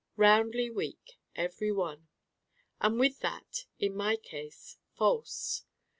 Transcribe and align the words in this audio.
Roundly 0.15 0.71
weak, 0.71 1.19
every 1.35 1.71
one. 1.71 2.07
And 2.79 2.99
with 2.99 3.19
that, 3.19 3.67
in 3.77 3.95
my 3.95 4.15
case, 4.15 4.79
False. 4.97 5.63